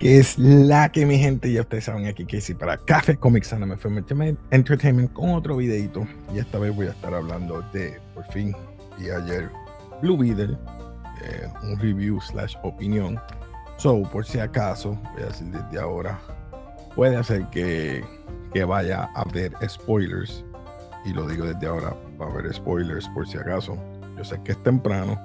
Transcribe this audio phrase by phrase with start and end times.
[0.00, 3.52] que es la que mi gente, ya ustedes saben aquí que sí para Café Comics
[3.52, 4.02] Anime Film
[4.50, 6.06] Entertainment con otro videito.
[6.34, 8.56] Y esta vez voy a estar hablando de, por fin,
[8.98, 9.50] y ayer,
[10.00, 10.56] Blue Beetle,
[11.22, 13.20] eh, un review slash opinión.
[13.76, 16.18] So, por si acaso, voy a decir desde ahora,
[16.96, 18.02] puede hacer que,
[18.54, 20.46] que vaya a haber spoilers.
[21.04, 23.76] Y lo digo desde ahora, va a haber spoilers por si acaso.
[24.16, 25.20] Yo sé que es temprano,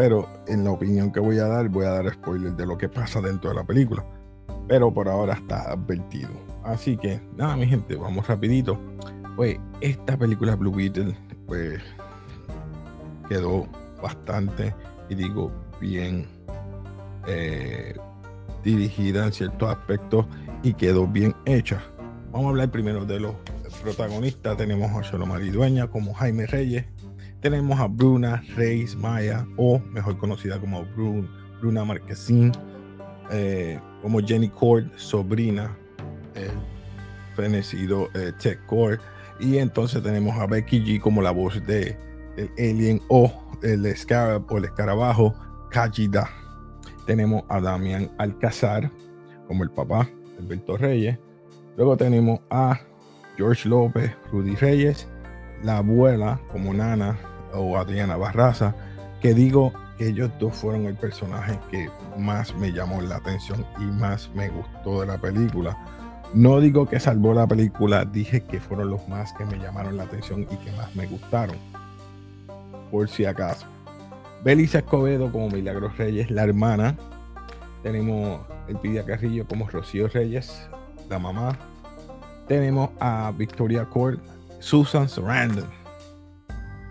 [0.00, 2.88] pero en la opinión que voy a dar, voy a dar spoilers de lo que
[2.88, 4.02] pasa dentro de la película.
[4.66, 6.30] Pero por ahora está advertido.
[6.64, 8.80] Así que, nada, mi gente, vamos rapidito.
[9.36, 11.14] Pues esta película Blue Beetle,
[11.46, 11.82] pues
[13.28, 13.66] quedó
[14.02, 14.74] bastante,
[15.10, 16.26] y digo, bien
[17.26, 17.94] eh,
[18.64, 20.24] dirigida en ciertos aspectos
[20.62, 21.82] y quedó bien hecha.
[22.32, 23.34] Vamos a hablar primero de los
[23.82, 24.56] protagonistas.
[24.56, 26.86] Tenemos a Shalomari Dueña como Jaime Reyes,
[27.40, 30.84] tenemos a Bruna Reis Maya, o mejor conocida como
[31.60, 32.52] Bruna Marquezín,
[33.30, 35.76] eh, como Jenny Cord, sobrina,
[36.34, 36.50] el
[37.34, 39.00] fenecido eh, Tech Cord.
[39.38, 41.96] Y entonces tenemos a Becky G como la voz de
[42.36, 45.34] el alien o el escarab o el escarabajo
[45.70, 46.28] Kajida.
[47.06, 48.90] Tenemos a Damián Alcázar
[49.46, 51.18] como el papá, Alberto Reyes.
[51.76, 52.78] Luego tenemos a
[53.36, 55.08] George López, Rudy Reyes,
[55.62, 57.18] la abuela como Nana,
[57.54, 58.74] o Adriana Barraza,
[59.20, 63.84] que digo que ellos dos fueron el personaje que más me llamó la atención y
[63.84, 65.76] más me gustó de la película.
[66.32, 70.04] No digo que salvó la película, dije que fueron los más que me llamaron la
[70.04, 71.56] atención y que más me gustaron.
[72.90, 73.66] Por si acaso.
[74.42, 76.96] Belisa Escobedo como Milagros Reyes, la hermana.
[77.82, 80.68] Tenemos el Pidia Carrillo como Rocío Reyes,
[81.08, 81.58] la mamá.
[82.48, 84.20] Tenemos a Victoria Court,
[84.60, 85.79] Susan Sarandon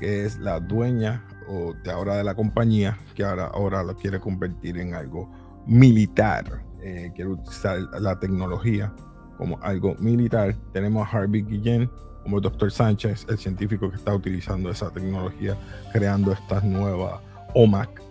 [0.00, 4.18] que es la dueña o de ahora de la compañía, que ahora, ahora lo quiere
[4.18, 5.30] convertir en algo
[5.66, 6.64] militar.
[6.80, 8.92] Eh, quiere utilizar la tecnología
[9.36, 10.56] como algo militar.
[10.72, 11.90] Tenemos a Harvey Guillén
[12.22, 15.56] como doctor Sánchez, el científico que está utilizando esa tecnología,
[15.92, 17.20] creando estas nuevas
[17.54, 18.02] OMAC.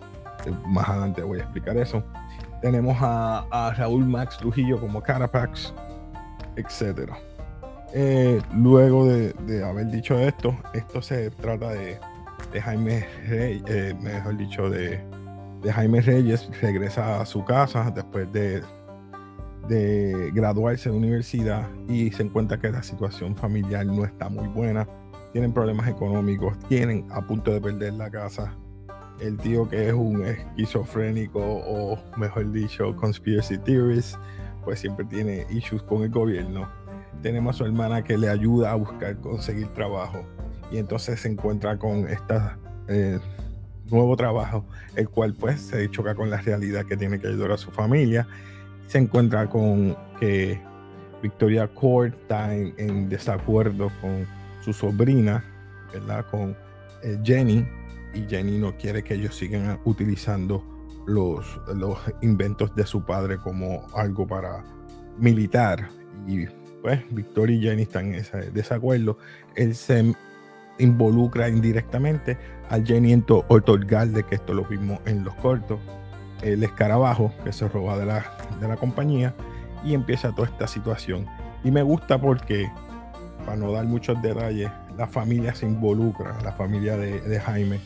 [0.66, 2.02] Más adelante voy a explicar eso.
[2.62, 5.74] Tenemos a, a Raúl Max Trujillo como Carapax,
[6.56, 7.18] etcétera.
[7.92, 11.98] Eh, luego de, haber dicho esto, esto se trata de,
[12.60, 15.00] Jaime Reyes, eh, mejor dicho, de,
[15.72, 18.62] Jaime Reyes, regresa a su casa después de,
[19.68, 24.86] de graduarse de universidad y se encuentra que la situación familiar no está muy buena,
[25.32, 28.56] tienen problemas económicos, tienen a punto de perder la casa.
[29.20, 34.16] El tío que es un esquizofrénico o mejor dicho, conspiracy theorist,
[34.64, 36.79] pues siempre tiene issues con el gobierno
[37.22, 40.24] tenemos a su hermana que le ayuda a buscar conseguir trabajo
[40.70, 42.34] y entonces se encuentra con este
[43.90, 44.64] nuevo trabajo,
[44.96, 48.26] el cual pues se choca con la realidad que tiene que ayudar a su familia.
[48.86, 50.60] Se encuentra con que
[51.22, 54.26] Victoria Court está en, desacuerdo con
[54.62, 55.44] su sobrina,
[55.92, 56.24] ¿verdad?
[56.30, 56.56] Con
[57.02, 57.66] eh, Jenny,
[58.14, 60.64] y Jenny no quiere que ellos sigan utilizando
[61.06, 64.64] los, los inventos de su padre como algo para
[65.18, 65.88] militar.
[66.26, 66.46] Y
[66.82, 69.18] pues Victoria y Jenny están en ese desacuerdo.
[69.54, 70.14] Él se
[70.78, 75.80] involucra indirectamente a Jenny en otorgarle, que esto lo vimos en los cortos,
[76.42, 78.24] el escarabajo que se roba de la,
[78.60, 79.34] de la compañía
[79.84, 81.26] y empieza toda esta situación.
[81.64, 82.70] Y me gusta porque,
[83.44, 87.80] para no dar muchos detalles, la familia se involucra, la familia de, Jaime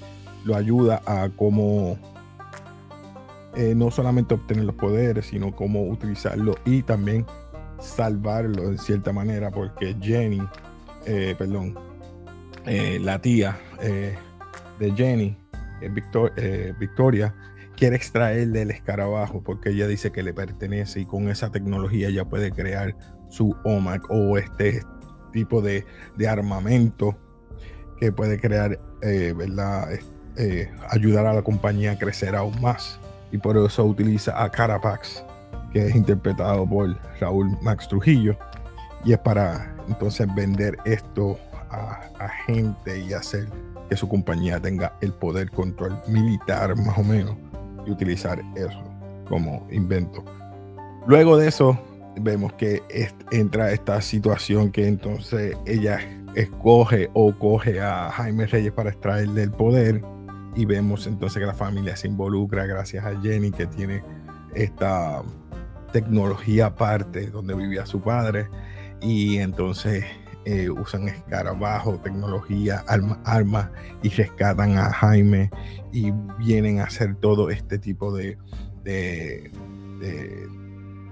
[0.44, 1.96] lo ayuda a cómo
[3.56, 7.24] eh, no solamente obtener los poderes, sino cómo utilizarlo y también
[7.84, 10.42] salvarlo en cierta manera porque Jenny,
[11.06, 11.78] eh, perdón,
[12.66, 14.16] eh, la tía eh,
[14.78, 15.36] de Jenny,
[16.80, 17.34] Victoria,
[17.76, 22.24] quiere extraerle el escarabajo porque ella dice que le pertenece y con esa tecnología ya
[22.24, 22.96] puede crear
[23.28, 24.82] su OMAC o este
[25.32, 25.84] tipo de,
[26.26, 27.18] armamento
[27.98, 29.88] que puede crear, ¿verdad?
[30.90, 32.98] ayudar a la compañía a crecer aún más.
[33.30, 35.24] Y por eso utiliza a Carapax
[35.74, 38.38] que es interpretado por Raúl Max Trujillo,
[39.04, 41.38] y es para entonces vender esto
[41.70, 43.48] a, gente y hacer
[43.90, 47.36] que su compañía tenga el poder control militar más o menos
[47.86, 48.82] y utilizar eso
[49.28, 50.24] como invento.
[51.06, 51.78] Luego de eso
[52.16, 52.82] vemos que
[53.32, 55.98] entra esta situación que entonces ella
[56.34, 60.02] escoge o coge a Jaime Reyes para extraerle el poder
[60.54, 64.02] y vemos entonces que la familia se involucra gracias a Jenny que tiene
[64.54, 65.22] esta
[65.94, 68.48] tecnología aparte donde vivía su padre
[69.00, 70.04] y entonces
[70.44, 73.70] eh, usan escarabajo, tecnología, armas arma,
[74.02, 75.50] y rescatan a Jaime
[75.92, 78.36] y vienen a hacer todo este tipo de,
[78.82, 79.52] de,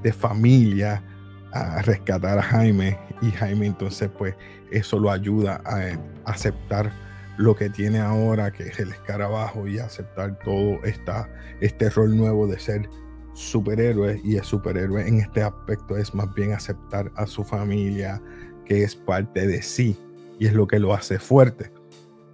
[0.02, 1.04] de familia
[1.52, 4.34] a rescatar a Jaime y Jaime entonces pues
[4.72, 5.96] eso lo ayuda a,
[6.28, 6.92] aceptar
[7.36, 11.28] lo que tiene ahora que es el escarabajo y aceptar todo esta,
[11.60, 12.88] este rol nuevo de ser
[13.34, 18.20] superhéroe y el superhéroe en este aspecto es más bien aceptar a su familia
[18.64, 19.98] que es parte de sí
[20.38, 21.72] y es lo que lo hace fuerte.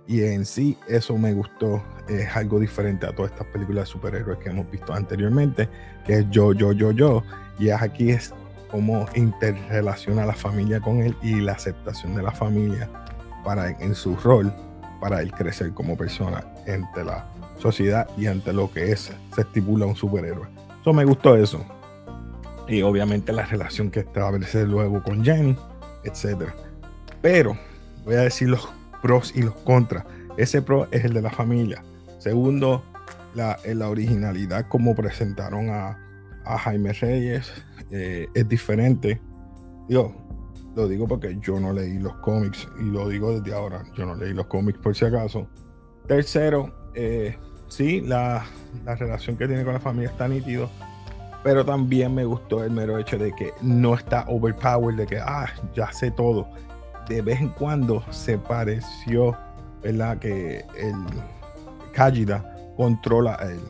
[0.06, 1.82] Y en sí eso me gustó.
[2.08, 5.68] Es algo diferente a todas estas películas de superhéroes que hemos visto anteriormente
[6.06, 7.22] que es yo yo yo yo.
[7.58, 8.32] Y aquí es
[8.70, 12.88] cómo interrelaciona la familia con él y la aceptación de la familia
[13.44, 14.52] para en su rol
[15.00, 17.26] para él crecer como persona ante la
[17.58, 20.57] sociedad y ante lo que es se estipula un superhéroe.
[20.92, 21.64] Me gustó eso.
[22.66, 25.56] Y obviamente la relación que establece luego con Jenny,
[26.04, 26.50] etc.
[27.22, 27.56] Pero
[28.04, 28.68] voy a decir los
[29.02, 30.04] pros y los contras.
[30.36, 31.82] Ese pro es el de la familia.
[32.18, 32.82] Segundo,
[33.34, 35.98] la, la originalidad como presentaron a,
[36.44, 37.52] a Jaime Reyes
[37.90, 39.20] eh, es diferente.
[39.88, 40.14] Yo
[40.74, 43.84] lo digo porque yo no leí los cómics y lo digo desde ahora.
[43.96, 45.48] Yo no leí los cómics por si acaso.
[46.06, 47.36] Tercero, eh,
[47.68, 48.44] sí, la,
[48.84, 50.68] la, relación que tiene con la familia está nítido.
[51.44, 55.46] Pero también me gustó el mero hecho de que no está overpowered, de que, ah,
[55.74, 56.48] ya sé todo.
[57.08, 59.36] De vez en cuando se pareció,
[59.82, 60.18] ¿verdad?
[60.18, 60.94] Que el
[61.92, 62.44] Kajida
[62.76, 63.60] controla a él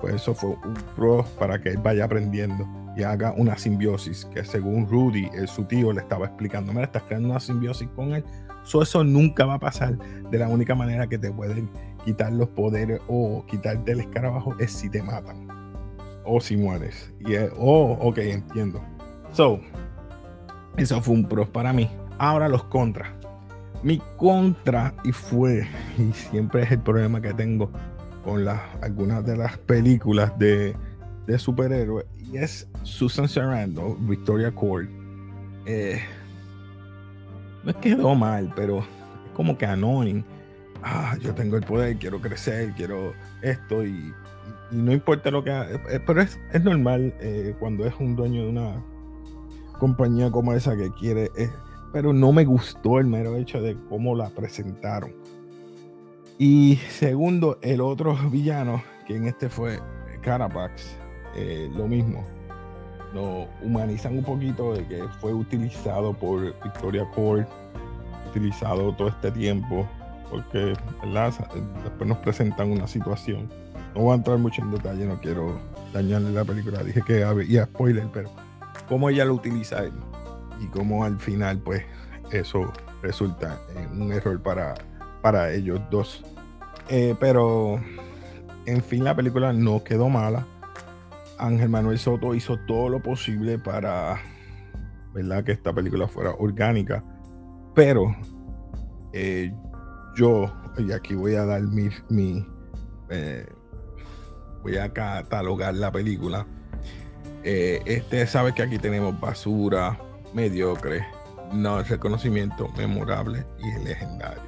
[0.00, 2.66] pues eso fue un pro para que él vaya aprendiendo
[2.96, 7.02] y haga una simbiosis que según Rudy, el, su tío, le estaba explicando, mira, estás
[7.02, 8.24] creando una simbiosis con él.
[8.64, 9.98] eso nunca va a pasar.
[10.30, 11.68] De la única manera que te pueden
[12.06, 15.48] quitar los poderes o quitarte el escarabajo es si te matan
[16.24, 17.12] o si mueres.
[17.20, 18.80] Y oh, ok, entiendo.
[19.32, 19.60] So,
[20.76, 21.90] eso fue un pro para mí.
[22.18, 23.10] Ahora los contras.
[23.82, 25.66] Mi contra, y fue,
[25.98, 27.70] y siempre es el problema que tengo
[28.24, 30.74] con las, algunas de las películas de,
[31.26, 34.88] de superhéroes y es Susan Sarandon, Victoria Court.
[35.66, 36.00] Eh,
[37.64, 38.84] no es quedó mal, pero es
[39.34, 40.24] como que annoying.
[40.88, 43.12] Ah, yo tengo el poder, quiero crecer, quiero
[43.42, 44.14] esto y,
[44.70, 45.80] no importa lo que haga.
[45.90, 48.84] Eh, pero es, es normal eh, cuando es un dueño de una
[49.80, 51.28] compañía como esa que quiere.
[51.92, 55.12] pero no me gustó el mero hecho de cómo la presentaron.
[56.38, 59.80] Y segundo, el otro villano, que en este fue
[60.22, 60.96] Carapax,
[61.34, 62.24] eh, lo mismo.
[63.12, 67.48] Lo humanizan un poquito de que fue utilizado por Victoria Court,
[68.30, 69.88] utilizado todo este tiempo,
[70.30, 70.74] porque
[71.84, 73.48] después nos presentan una situación.
[73.94, 75.58] No voy a entrar mucho en detalle, no quiero
[75.92, 76.82] dañarle la película.
[76.82, 78.30] Dije que había spoiler, pero
[78.88, 79.92] cómo ella lo utiliza él
[80.60, 81.82] y cómo al final, pues,
[82.30, 84.74] eso resulta en un error para
[85.26, 86.22] para ellos dos.
[86.88, 87.80] Eh, pero,
[88.64, 90.46] en fin, la película no quedó mala.
[91.36, 94.20] Ángel Manuel Soto hizo todo lo posible para,
[95.12, 95.42] ¿verdad?
[95.42, 97.02] Que esta película fuera orgánica.
[97.74, 98.14] Pero
[99.12, 99.52] eh,
[100.16, 102.44] yo, y aquí voy a dar mi, mi
[103.10, 103.46] eh,
[104.62, 106.46] voy a catalogar la película.
[107.44, 109.96] este sabe que aquí tenemos basura,
[110.34, 111.06] mediocre,
[111.52, 114.42] no reconocimiento memorable y legendario.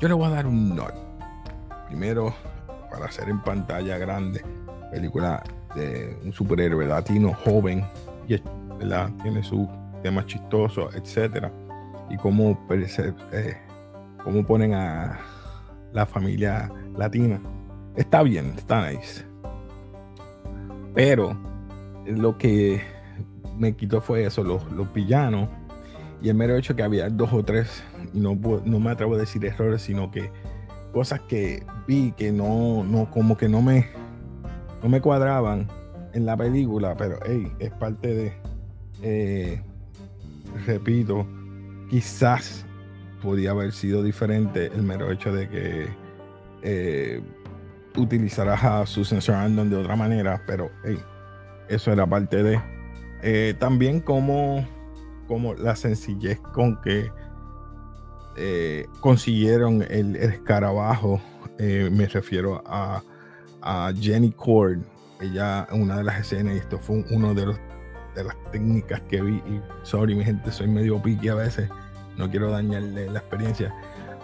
[0.00, 0.94] Yo le voy a dar un not.
[1.88, 2.34] Primero,
[2.90, 4.42] para hacer en pantalla grande,
[4.90, 5.42] película
[5.74, 7.84] de un superhéroe latino joven,
[8.28, 8.40] y
[9.22, 9.68] tiene sus
[10.02, 11.50] temas chistosos, etcétera,
[12.08, 13.56] y cómo, eh,
[14.26, 15.20] cómo ponen a
[15.92, 17.40] la familia latina.
[17.94, 19.24] Está bien, está nice.
[20.96, 21.38] Pero
[22.04, 22.82] lo que
[23.56, 25.48] me quitó fue eso, los, los villanos
[26.20, 29.18] y el mero hecho que había dos o tres, y no, no me atrevo a
[29.18, 30.32] decir errores, sino que
[30.92, 33.86] cosas que vi que no, no, como que no me,
[34.82, 35.68] no me cuadraban
[36.14, 38.32] en la película, pero hey, es parte de,
[39.02, 39.62] eh,
[40.66, 41.24] repito,
[41.88, 42.65] quizás
[43.26, 45.88] podía haber sido diferente el mero hecho de que
[46.62, 47.20] eh,
[47.96, 50.98] utilizarás a Susan Sarandon de otra manera, pero hey,
[51.68, 52.62] eso era parte de.
[53.22, 54.64] Eh, también como
[55.26, 57.10] como la sencillez con que
[58.36, 61.20] eh, consiguieron el, escarabajo.
[61.58, 63.02] Eh, me refiero a,
[64.00, 64.78] Jenny Cord.
[65.20, 67.56] Ella, en una de las escenas, y esto fue uno de los
[68.14, 69.36] de las técnicas que vi.
[69.36, 71.68] Y sorry, mi gente, soy medio piqui a veces.
[72.16, 73.74] No quiero dañarle la experiencia.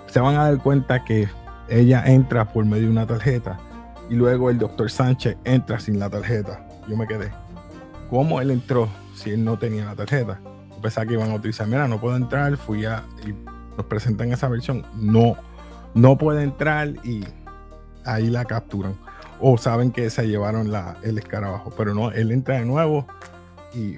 [0.06, 1.28] Se van a dar cuenta que
[1.68, 3.58] ella entra por medio de una tarjeta
[4.10, 6.66] y luego el doctor Sánchez entra sin la tarjeta.
[6.88, 7.30] Yo me quedé.
[8.10, 10.40] ¿Cómo él entró si él no tenía la tarjeta?
[10.82, 13.32] pensaba que iban a utilizar, mira, no puedo entrar, fui a, y
[13.76, 15.36] nos presentan esa versión, no,
[15.94, 17.24] no puede entrar y
[18.04, 18.96] ahí la capturan.
[19.40, 20.70] O saben que se llevaron
[21.02, 23.06] el escarabajo, pero no, él entra de nuevo
[23.74, 23.96] Y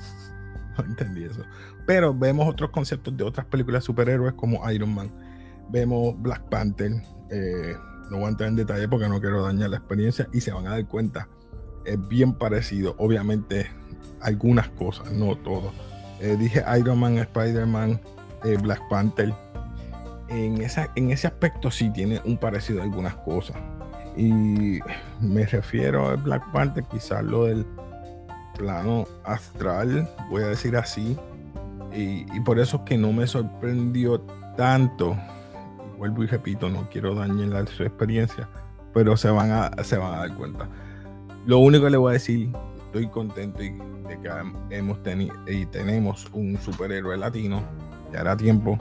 [0.78, 1.42] no entendí eso.
[1.86, 5.10] Pero vemos otros conceptos de otras películas superhéroes como Iron Man.
[5.70, 6.92] Vemos Black Panther.
[7.30, 7.74] Eh,
[8.10, 10.66] no voy a entrar en detalle porque no quiero dañar la experiencia y se van
[10.66, 11.28] a dar cuenta.
[11.84, 12.96] Es bien parecido.
[12.98, 13.70] Obviamente,
[14.20, 15.72] algunas cosas, no todo.
[16.20, 18.00] Eh, dije Iron Man, Spider-Man,
[18.44, 19.32] eh, Black Panther.
[20.28, 23.56] En, esa, en ese aspecto sí tiene un parecido a algunas cosas.
[24.16, 24.80] Y
[25.20, 27.66] me refiero a Black Panther, quizás lo del
[28.56, 31.16] plano astral, voy a decir así.
[31.96, 34.20] Y, y por eso es que no me sorprendió
[34.56, 35.16] tanto.
[35.98, 38.48] Vuelvo y repito, no quiero dañar su experiencia,
[38.92, 40.68] pero se van a, se van a dar cuenta.
[41.46, 42.50] Lo único que le voy a decir,
[42.84, 47.62] estoy contento de que hemos tenido y tenemos un superhéroe latino.
[48.12, 48.78] Ya hará tiempo.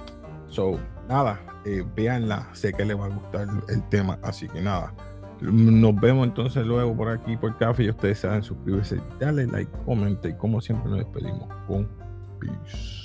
[0.48, 2.50] So, nada, eh, véanla.
[2.53, 4.93] Sé que les va a gustar el tema, así que nada.
[5.41, 10.29] Nos vemos entonces luego por aquí por café y ustedes saben suscribirse, dale like, comenta
[10.29, 11.88] y como siempre nos despedimos con
[12.39, 13.04] peace.